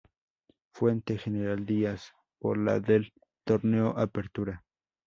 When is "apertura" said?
3.99-4.63